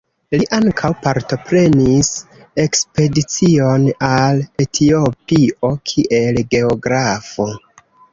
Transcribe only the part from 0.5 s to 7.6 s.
ankaŭ partoprenis ekspedicion al Etiopio kiel geografo.